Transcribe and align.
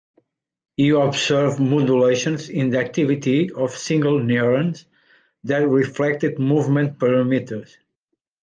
He 0.77 0.89
observed 0.89 1.59
modulations 1.59 2.49
in 2.49 2.71
the 2.71 2.79
activity 2.79 3.51
of 3.51 3.69
single 3.77 4.17
neurons 4.17 4.85
that 5.43 5.67
reflected 5.69 6.39
movement 6.39 6.97
parameters. 6.97 7.75